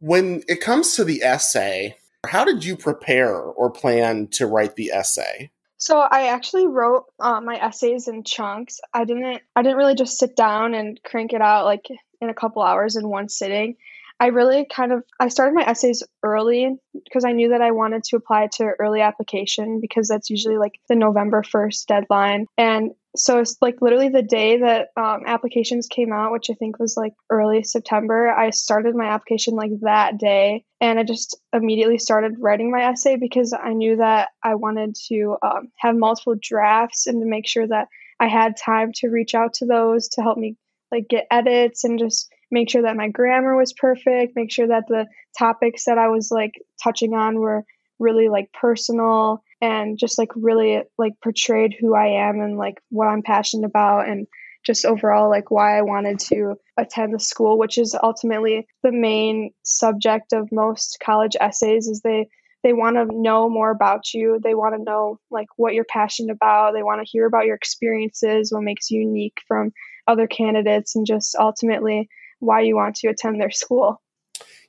[0.00, 4.90] when it comes to the essay how did you prepare or plan to write the
[4.90, 8.80] essay so I actually wrote uh, my essays in chunks.
[8.94, 11.86] I didn't I didn't really just sit down and crank it out like
[12.20, 13.76] in a couple hours in one sitting.
[14.18, 18.04] I really kind of I started my essays early because I knew that I wanted
[18.04, 22.46] to apply to early application because that's usually like the November 1st deadline.
[22.56, 26.78] And so it's like literally the day that um, applications came out, which I think
[26.78, 30.64] was like early September, I started my application like that day.
[30.80, 35.36] And I just immediately started writing my essay because I knew that I wanted to
[35.42, 37.88] um, have multiple drafts and to make sure that
[38.20, 40.56] I had time to reach out to those to help me
[40.92, 44.84] like get edits and just make sure that my grammar was perfect, make sure that
[44.88, 45.06] the
[45.38, 47.64] topics that I was like touching on were
[47.98, 53.06] really like personal and just like really like portrayed who I am and like what
[53.06, 54.26] I'm passionate about and
[54.64, 59.52] just overall like why I wanted to attend the school, which is ultimately the main
[59.62, 62.28] subject of most college essays is they
[62.62, 64.40] they want to know more about you.
[64.42, 66.72] They want to know like what you're passionate about.
[66.72, 69.70] They want to hear about your experiences, what makes you unique from
[70.08, 74.00] other candidates and just ultimately why you want to attend their school.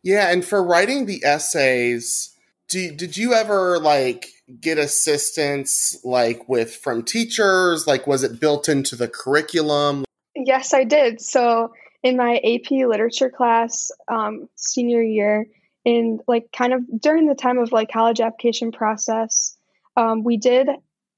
[0.04, 2.34] Yeah, and for writing the essays,
[2.70, 4.30] do, did you ever like
[4.62, 7.88] get assistance like with from teachers?
[7.88, 10.06] Like was it built into the curriculum?
[10.36, 11.20] Yes, I did.
[11.20, 15.46] So in my AP literature class um, senior year,
[15.84, 19.58] in like kind of during the time of like college application process,
[19.96, 20.68] um, we did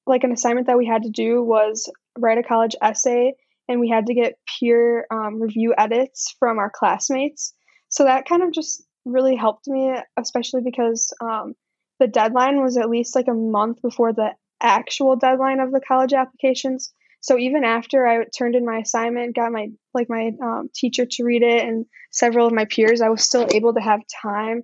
[0.06, 3.34] like an assignment that we had to do was write a college essay
[3.70, 7.54] and we had to get peer um, review edits from our classmates.
[7.88, 11.54] So that kind of just really helped me, especially because um,
[12.00, 16.14] the deadline was at least like a month before the actual deadline of the college
[16.14, 16.92] applications.
[17.22, 21.24] So even after I turned in my assignment, got my like my um, teacher to
[21.24, 24.64] read it, and several of my peers, I was still able to have time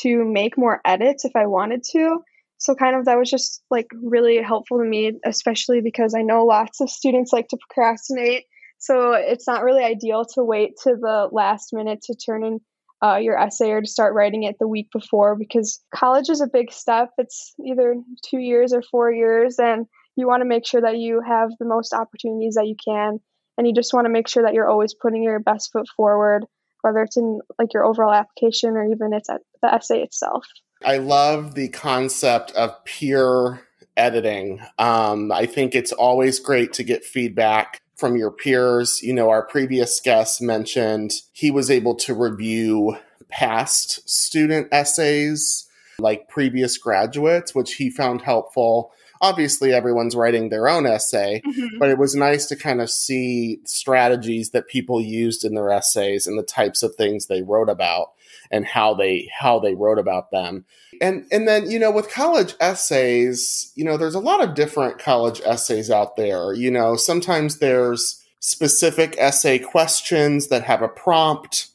[0.00, 2.18] to make more edits if I wanted to.
[2.62, 6.44] So kind of that was just like really helpful to me, especially because I know
[6.44, 8.44] lots of students like to procrastinate.
[8.78, 12.60] So it's not really ideal to wait to the last minute to turn in
[13.04, 16.46] uh, your essay or to start writing it the week before because college is a
[16.46, 17.10] big step.
[17.18, 21.20] It's either two years or four years, and you want to make sure that you
[21.20, 23.18] have the most opportunities that you can.
[23.58, 26.46] And you just want to make sure that you're always putting your best foot forward,
[26.82, 30.46] whether it's in like your overall application or even it's at the essay itself.
[30.84, 33.66] I love the concept of peer
[33.96, 34.60] editing.
[34.78, 39.00] Um, I think it's always great to get feedback from your peers.
[39.02, 42.96] You know, our previous guest mentioned he was able to review
[43.28, 45.68] past student essays
[45.98, 48.92] like previous graduates, which he found helpful.
[49.20, 51.78] Obviously, everyone's writing their own essay, mm-hmm.
[51.78, 56.26] but it was nice to kind of see strategies that people used in their essays
[56.26, 58.08] and the types of things they wrote about
[58.52, 60.64] and how they how they wrote about them.
[61.00, 64.98] And and then, you know, with college essays, you know, there's a lot of different
[64.98, 66.52] college essays out there.
[66.52, 71.68] You know, sometimes there's specific essay questions that have a prompt.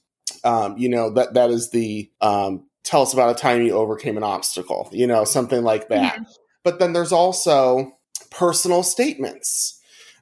[0.44, 4.16] Um, you know, that that is the um, tell us about a time you overcame
[4.16, 6.13] an obstacle, you know, something like that.
[6.13, 6.24] Mm-hmm.
[6.63, 7.92] But then there's also
[8.30, 9.77] personal statements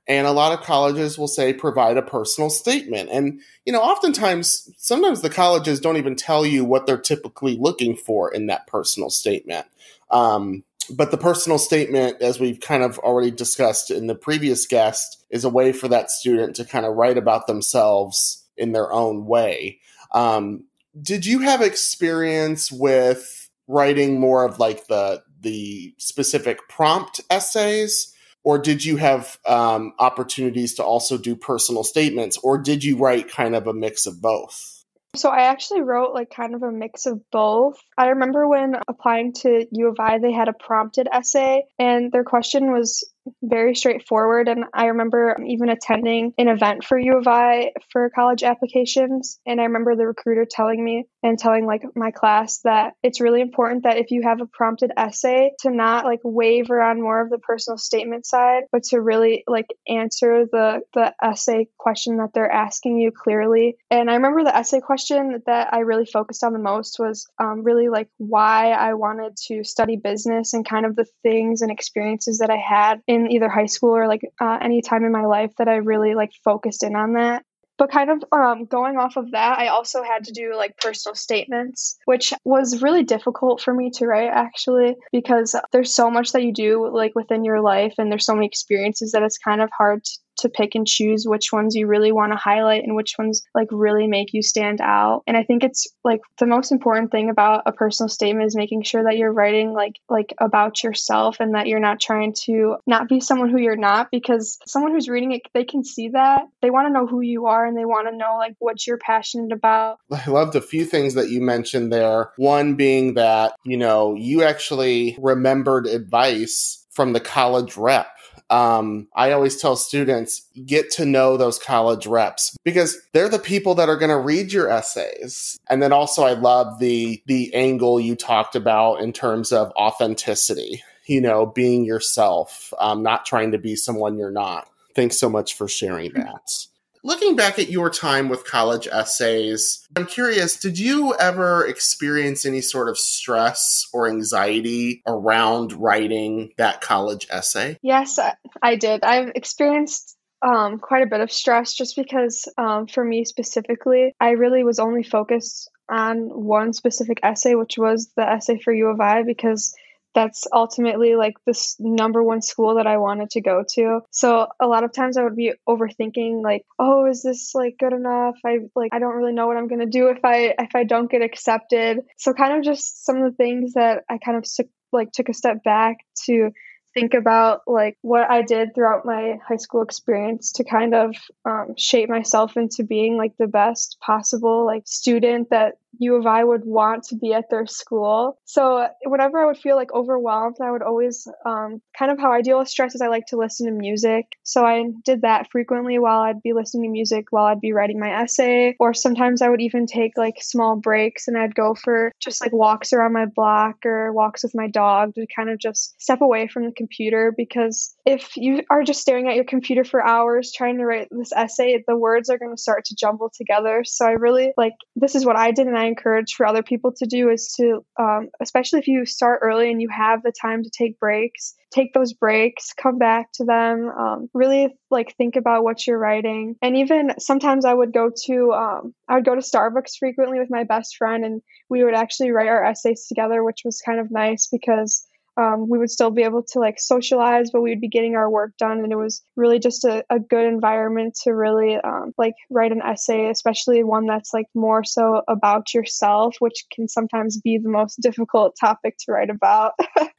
[0.07, 3.09] and a lot of colleges will say provide a personal statement.
[3.11, 7.95] And, you know, oftentimes, sometimes the colleges don't even tell you what they're typically looking
[7.95, 9.65] for in that personal statement.
[10.11, 15.23] Um, but the personal statement, as we've kind of already discussed in the previous guest,
[15.31, 19.25] is a way for that student to kind of write about themselves in their own
[19.25, 19.79] way.
[20.11, 20.65] Um,
[21.01, 28.13] did you have experience with writing more of like the the specific prompt essays?
[28.45, 33.29] Or did you have um, opportunities to also do personal statements or did you write
[33.29, 34.75] kind of a mix of both
[35.15, 37.77] so I actually wrote like kind of a mix of both.
[37.97, 42.23] I remember when applying to U of I, they had a prompted essay, and their
[42.23, 43.09] question was
[43.41, 44.47] very straightforward.
[44.47, 49.39] And I remember even attending an event for U of I for college applications.
[49.45, 53.41] And I remember the recruiter telling me and telling like my class that it's really
[53.41, 57.29] important that if you have a prompted essay to not like waver on more of
[57.29, 62.51] the personal statement side, but to really like answer the the essay question that they're
[62.51, 63.77] asking you clearly.
[63.89, 67.63] And I remember the essay question that I really focused on the most was um,
[67.63, 72.39] really like why I wanted to study business and kind of the things and experiences
[72.39, 75.51] that I had in either high school or like uh, any time in my life
[75.57, 77.43] that I really like focused in on that.
[77.77, 81.13] But kind of um, going off of that, I also had to do like personal
[81.13, 86.43] statements, which was really difficult for me to write actually, because there's so much that
[86.43, 89.69] you do like within your life and there's so many experiences that it's kind of
[89.77, 93.15] hard to, to pick and choose which ones you really want to highlight and which
[93.17, 95.23] ones like really make you stand out.
[95.27, 98.83] And I think it's like the most important thing about a personal statement is making
[98.83, 103.07] sure that you're writing like like about yourself and that you're not trying to not
[103.07, 106.43] be someone who you're not because someone who's reading it they can see that.
[106.61, 108.97] They want to know who you are and they want to know like what you're
[108.97, 109.99] passionate about.
[110.11, 112.31] I loved a few things that you mentioned there.
[112.37, 118.07] One being that, you know, you actually remembered advice from the college rep
[118.49, 123.75] um, I always tell students get to know those college reps because they're the people
[123.75, 125.57] that are going to read your essays.
[125.69, 130.83] And then also, I love the the angle you talked about in terms of authenticity.
[131.07, 134.67] You know, being yourself, um, not trying to be someone you're not.
[134.95, 136.65] Thanks so much for sharing that.
[137.05, 142.61] Looking back at your time with college essays, I'm curious, did you ever experience any
[142.61, 147.77] sort of stress or anxiety around writing that college essay?
[147.83, 148.17] Yes,
[148.59, 149.03] I did.
[149.03, 154.31] I've experienced um, quite a bit of stress just because, um, for me specifically, I
[154.31, 158.99] really was only focused on one specific essay, which was the essay for U of
[158.99, 159.75] I, because
[160.15, 163.99] that's ultimately like this number one school that I wanted to go to.
[164.11, 167.93] So a lot of times I would be overthinking like, oh, is this like good
[167.93, 168.35] enough?
[168.45, 171.11] I like I don't really know what I'm gonna do if I if I don't
[171.11, 171.99] get accepted.
[172.17, 175.29] So kind of just some of the things that I kind of took like took
[175.29, 176.51] a step back to
[176.95, 181.73] think about like what I did throughout my high school experience to kind of um,
[181.77, 186.65] shape myself into being like the best possible like student that U of I would
[186.65, 188.37] want to be at their school.
[188.45, 192.41] So whenever I would feel like overwhelmed, I would always um, kind of how I
[192.41, 194.25] deal with stress is I like to listen to music.
[194.43, 197.99] So I did that frequently while I'd be listening to music while I'd be writing
[197.99, 202.11] my essay, or sometimes I would even take like small breaks and I'd go for
[202.19, 206.01] just like walks around my block or walks with my dog to kind of just
[206.01, 210.05] step away from the computer because if you are just staring at your computer for
[210.05, 213.83] hours trying to write this essay, the words are going to start to jumble together.
[213.85, 216.91] So I really like this is what I did and I Encourage for other people
[216.93, 220.63] to do is to, um, especially if you start early and you have the time
[220.63, 225.63] to take breaks, take those breaks, come back to them, um, really like think about
[225.63, 226.55] what you're writing.
[226.61, 230.49] And even sometimes I would go to, um, I would go to Starbucks frequently with
[230.49, 234.11] my best friend and we would actually write our essays together, which was kind of
[234.11, 235.07] nice because
[235.37, 238.29] um, we would still be able to like socialize, but we would be getting our
[238.29, 238.79] work done.
[238.79, 242.81] And it was really just a, a good environment to really um, like write an
[242.81, 247.95] essay, especially one that's like more so about yourself, which can sometimes be the most
[248.01, 249.73] difficult topic to write about.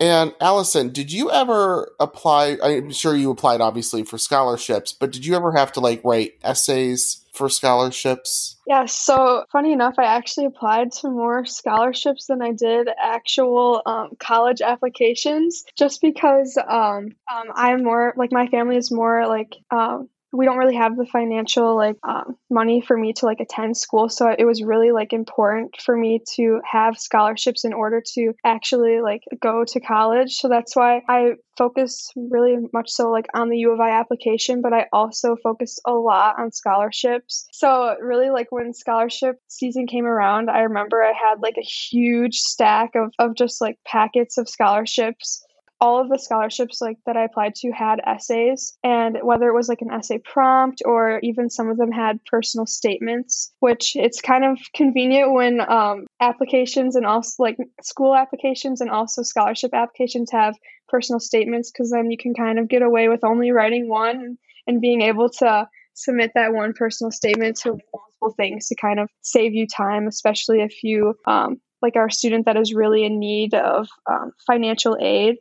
[0.00, 2.58] And Allison, did you ever apply?
[2.62, 6.34] I'm sure you applied obviously for scholarships, but did you ever have to like write
[6.42, 8.56] essays for scholarships?
[8.66, 14.10] Yeah, so funny enough, I actually applied to more scholarships than I did actual um,
[14.18, 20.08] college applications just because um, um, I'm more like my family is more like um,
[20.34, 24.08] we don't really have the financial like um, money for me to like attend school.
[24.08, 29.00] So it was really like important for me to have scholarships in order to actually
[29.00, 30.34] like go to college.
[30.34, 34.60] So that's why i focused really much so like on the u of i application
[34.60, 37.46] but i also focused a lot on scholarships.
[37.52, 42.38] So really like when scholarship season came around i remember i had like a huge
[42.38, 45.43] stack of, of just like packets of scholarships
[45.80, 49.68] all of the scholarships like that I applied to had essays and whether it was
[49.68, 54.44] like an essay prompt or even some of them had personal statements which it's kind
[54.44, 60.56] of convenient when um, applications and also like school applications and also scholarship applications have
[60.88, 64.80] personal statements because then you can kind of get away with only writing one and
[64.80, 69.54] being able to submit that one personal statement to multiple things to kind of save
[69.54, 73.88] you time especially if you um, like a student that is really in need of
[74.10, 75.36] um, financial aid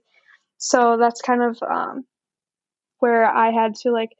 [0.63, 2.05] so that's kind of um,
[2.99, 4.11] where I had to like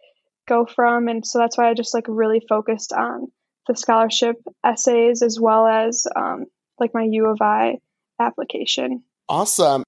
[0.46, 3.32] go from, and so that's why I just like really focused on
[3.66, 6.48] the scholarship essays as well as um,
[6.82, 7.78] like my U of I
[8.20, 9.04] application.
[9.30, 9.83] Awesome.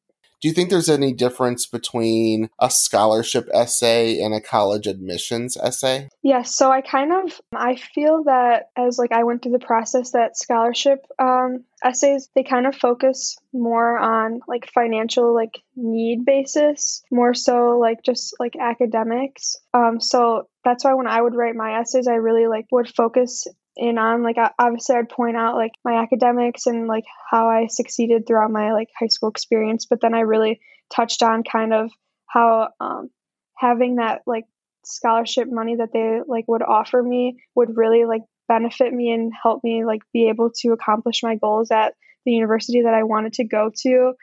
[0.46, 6.08] Do you think there's any difference between a scholarship essay and a college admissions essay?
[6.22, 10.12] Yes, so I kind of I feel that as like I went through the process
[10.12, 17.02] that scholarship um, essays they kind of focus more on like financial like need basis
[17.12, 21.80] more so like just like academics um so that's why when i would write my
[21.80, 23.46] essays i really like would focus
[23.78, 28.26] in on like obviously i'd point out like my academics and like how i succeeded
[28.26, 30.60] throughout my like high school experience but then i really
[30.94, 31.92] touched on kind of
[32.28, 33.10] how um,
[33.58, 34.46] having that like
[34.86, 39.64] scholarship money that they like would offer me would really like benefit me and help
[39.64, 41.94] me like be able to accomplish my goals at
[42.26, 44.14] the university that i wanted to go to.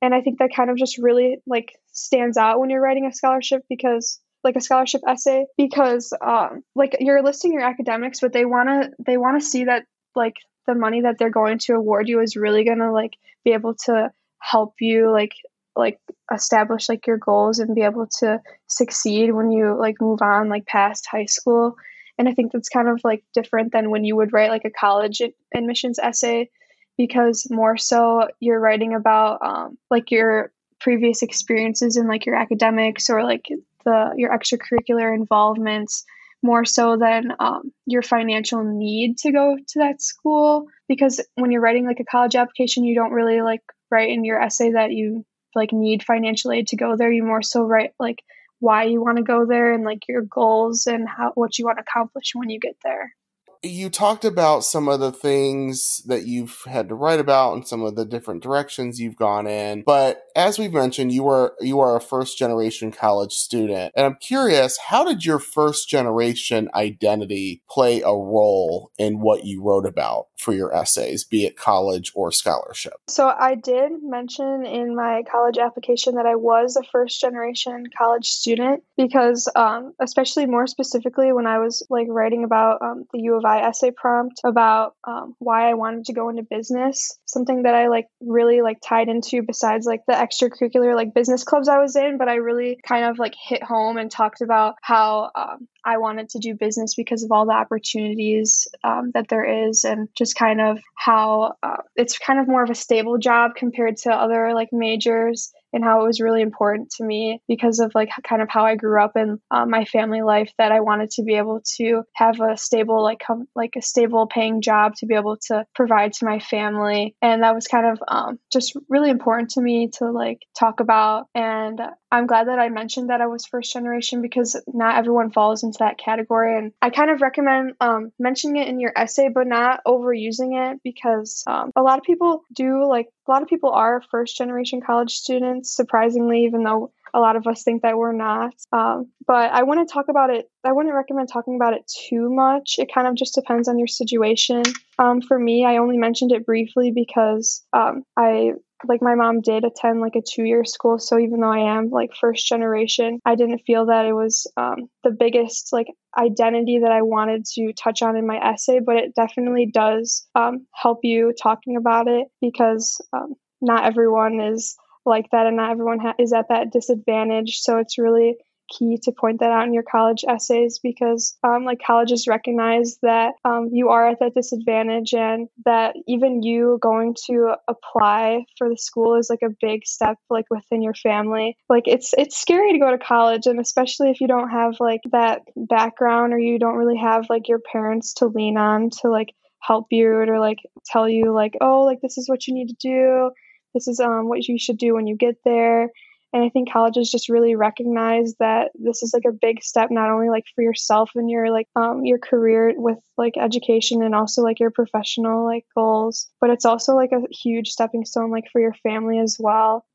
[0.00, 3.12] And i think that kind of just really like stands out when you're writing a
[3.12, 8.44] scholarship because like a scholarship essay because um, like you're listing your academics but they
[8.44, 9.84] want to they want to see that
[10.14, 10.36] like
[10.66, 13.74] the money that they're going to award you is really going to like be able
[13.74, 15.32] to help you like
[15.74, 15.98] like
[16.32, 20.64] establish like your goals and be able to succeed when you like move on like
[20.64, 21.76] past high school.
[22.18, 24.70] And i think that's kind of like different than when you would write like a
[24.70, 25.20] college
[25.54, 26.48] admissions essay
[26.96, 33.10] because more so you're writing about um, like your previous experiences in like your academics
[33.10, 33.46] or like
[33.86, 36.04] the your extracurricular involvements
[36.42, 40.66] more so than um, your financial need to go to that school.
[40.88, 44.40] Because when you're writing like a college application you don't really like write in your
[44.40, 45.24] essay that you
[45.54, 47.10] like need financial aid to go there.
[47.10, 48.22] You more so write like
[48.58, 51.78] why you want to go there and like your goals and how what you want
[51.78, 53.14] to accomplish when you get there
[53.62, 57.82] you talked about some of the things that you've had to write about and some
[57.82, 61.96] of the different directions you've gone in but as we've mentioned you were you are
[61.96, 68.00] a first generation college student and i'm curious how did your first generation identity play
[68.02, 72.94] a role in what you wrote about for your essays be it college or scholarship?
[73.08, 78.26] So i did mention in my college application that i was a first generation college
[78.26, 83.36] student because um, especially more specifically when i was like writing about um, the u
[83.36, 87.18] of i essay prompt about um, why I wanted to go into business.
[87.26, 91.68] Something that I like really like tied into besides like the extracurricular like business clubs
[91.68, 95.30] I was in, but I really kind of like hit home and talked about how
[95.34, 99.84] um, I wanted to do business because of all the opportunities um, that there is,
[99.84, 103.96] and just kind of how uh, it's kind of more of a stable job compared
[103.98, 108.08] to other like majors and how it was really important to me because of like
[108.26, 111.22] kind of how I grew up in uh, my family life that I wanted to
[111.22, 115.14] be able to have a stable like com- like a stable paying job to be
[115.14, 119.50] able to provide to my family and that was kind of um, just really important
[119.50, 121.80] to me to like talk about and
[122.16, 125.78] I'm glad that I mentioned that I was first generation because not everyone falls into
[125.80, 126.56] that category.
[126.56, 130.80] And I kind of recommend um, mentioning it in your essay, but not overusing it
[130.84, 134.80] because um, a lot of people do, like, a lot of people are first generation
[134.80, 138.54] college students, surprisingly, even though a lot of us think that we're not.
[138.72, 142.28] Um, but I want to talk about it, I wouldn't recommend talking about it too
[142.30, 142.76] much.
[142.78, 144.62] It kind of just depends on your situation.
[144.98, 148.52] Um, for me, I only mentioned it briefly because um, I
[148.84, 150.98] like my mom did attend like a two year school.
[150.98, 154.88] So even though I am like first generation, I didn't feel that it was um,
[155.02, 155.86] the biggest like
[156.16, 160.66] identity that I wanted to touch on in my essay, but it definitely does um,
[160.74, 164.76] help you talking about it because um, not everyone is
[165.06, 167.58] like that and not everyone ha- is at that disadvantage.
[167.60, 168.36] So it's really
[168.68, 173.34] key to point that out in your college essays because um, like colleges recognize that
[173.44, 178.76] um, you are at that disadvantage and that even you going to apply for the
[178.76, 182.78] school is like a big step like within your family like it's it's scary to
[182.78, 186.76] go to college and especially if you don't have like that background or you don't
[186.76, 191.08] really have like your parents to lean on to like help you or like tell
[191.08, 193.30] you like oh like this is what you need to do
[193.76, 195.90] this is um what you should do when you get there.
[196.32, 200.10] And i think colleges just really recognize that this is like a big step not
[200.10, 204.42] only like for yourself and your like um your career with like education and also
[204.42, 208.60] like your professional like goals but it's also like a huge stepping stone like for
[208.60, 209.86] your family as well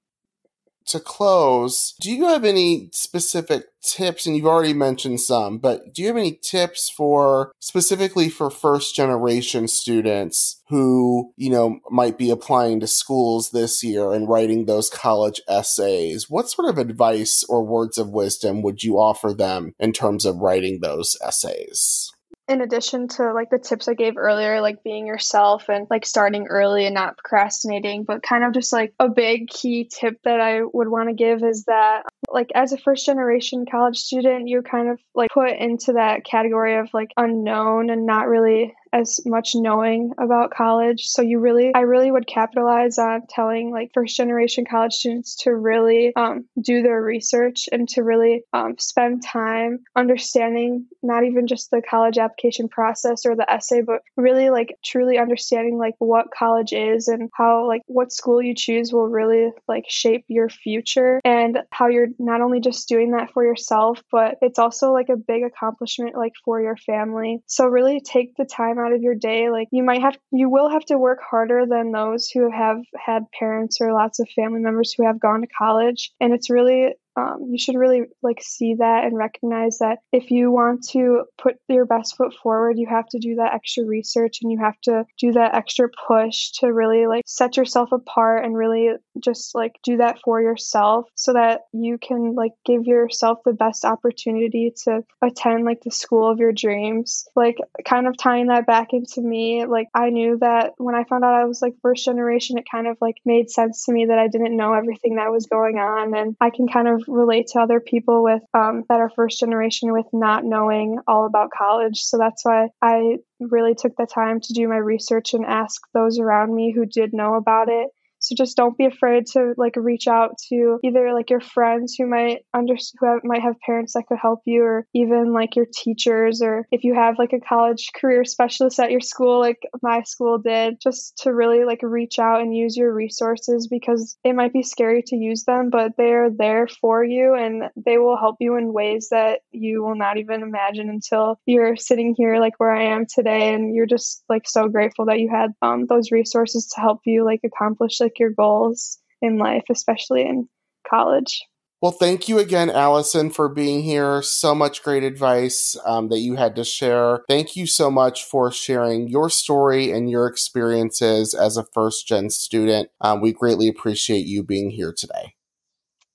[0.88, 4.26] to close, do you have any specific tips?
[4.26, 8.96] And you've already mentioned some, but do you have any tips for specifically for first
[8.96, 14.90] generation students who, you know, might be applying to schools this year and writing those
[14.90, 16.30] college essays?
[16.30, 20.38] What sort of advice or words of wisdom would you offer them in terms of
[20.38, 22.12] writing those essays?
[22.52, 26.48] In addition to like the tips I gave earlier, like being yourself and like starting
[26.48, 30.62] early and not procrastinating, but kind of just like a big key tip that I
[30.62, 34.90] would want to give is that like as a first generation college student, you're kind
[34.90, 40.12] of like put into that category of like unknown and not really as much knowing
[40.18, 41.06] about college.
[41.06, 45.56] So you really, I really would capitalize on telling like first generation college students to
[45.56, 51.72] really um, do their research and to really um, spend time understanding not even just
[51.72, 56.74] the college application process or the essay, but really like truly understanding like what college
[56.74, 61.60] is and how like what school you choose will really like shape your future and
[61.72, 65.44] how you're not only just doing that for yourself, but it's also like a big
[65.44, 67.42] accomplishment like for your family.
[67.48, 70.70] So really take the time out of your day like you might have you will
[70.70, 74.94] have to work harder than those who have had parents or lots of family members
[74.94, 76.12] who have gone to college.
[76.20, 80.52] And it's really um, you should really like see that and recognize that if you
[80.52, 84.52] want to put your best foot forward you have to do that extra research and
[84.52, 88.90] you have to do that extra push to really like set yourself apart and really
[89.20, 93.86] just like do that for yourself so that you can like give yourself the best
[93.86, 97.28] opportunity to attend like the school of your dreams.
[97.36, 101.24] Like kind of tying that back into me like i knew that when i found
[101.24, 104.20] out i was like first generation it kind of like made sense to me that
[104.20, 107.60] i didn't know everything that was going on and i can kind of relate to
[107.60, 112.00] other people with um, that are first generation with not knowing all about college.
[112.00, 116.20] So that's why I really took the time to do my research and ask those
[116.20, 117.90] around me who did know about it
[118.22, 122.06] so just don't be afraid to like reach out to either like your friends who
[122.06, 125.66] might under who have, might have parents that could help you, or even like your
[125.74, 130.04] teachers, or if you have like a college career specialist at your school, like my
[130.04, 134.54] school did, just to really like reach out and use your resources because it might
[134.54, 138.56] be scary to use them, but they're there for you and they will help you
[138.56, 142.94] in ways that you will not even imagine until you're sitting here like where I
[142.94, 146.82] am today, and you're just like so grateful that you had um, those resources to
[146.82, 150.48] help you like accomplish like your goals in life, especially in
[150.90, 151.44] college.
[151.82, 154.22] Well, thank you again, Allison, for being here.
[154.22, 157.24] So much great advice um, that you had to share.
[157.28, 162.30] Thank you so much for sharing your story and your experiences as a first gen
[162.30, 162.90] student.
[163.00, 165.34] Um, we greatly appreciate you being here today.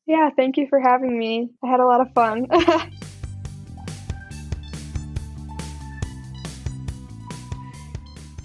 [0.07, 1.51] Yeah, thank you for having me.
[1.64, 2.47] I had a lot of fun.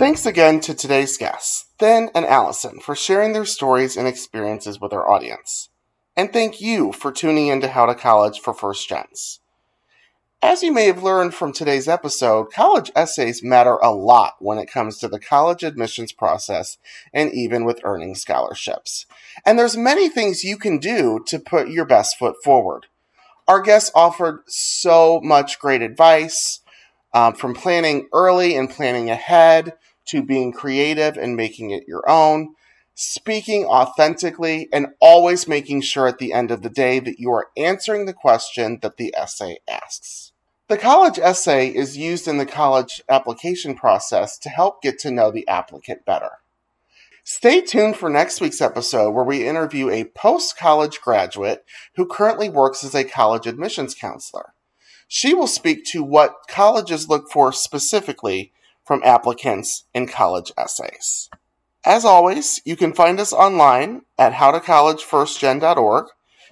[0.01, 4.93] Thanks again to today's guests, Finn and Allison, for sharing their stories and experiences with
[4.93, 5.69] our audience.
[6.15, 9.39] And thank you for tuning in to How to College for First Gens.
[10.43, 14.69] As you may have learned from today's episode, college essays matter a lot when it
[14.69, 16.77] comes to the college admissions process
[17.15, 19.07] and even with earning scholarships.
[19.43, 22.85] And there's many things you can do to put your best foot forward.
[23.47, 26.59] Our guests offered so much great advice
[27.11, 29.73] um, from planning early and planning ahead
[30.07, 32.55] to being creative and making it your own,
[32.95, 37.49] speaking authentically, and always making sure at the end of the day that you are
[37.57, 40.31] answering the question that the essay asks.
[40.67, 45.29] The college essay is used in the college application process to help get to know
[45.29, 46.39] the applicant better.
[47.23, 51.63] Stay tuned for next week's episode where we interview a post college graduate
[51.95, 54.53] who currently works as a college admissions counselor.
[55.07, 58.53] She will speak to what colleges look for specifically
[58.85, 61.29] from applicants in college essays.
[61.85, 66.05] As always, you can find us online at howtocollegefirstgen.org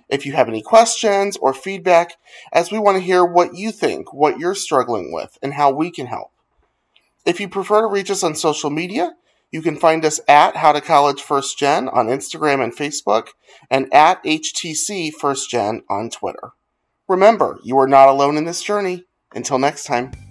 [0.09, 2.13] if you have any questions or feedback,
[2.51, 5.91] as we want to hear what you think, what you're struggling with, and how we
[5.91, 6.31] can help.
[7.25, 9.13] If you prefer to reach us on social media,
[9.51, 13.29] you can find us at How to College First Gen on Instagram and Facebook,
[13.69, 16.53] and at HTC First Gen on Twitter.
[17.07, 19.05] Remember, you are not alone in this journey.
[19.33, 20.28] Until next time.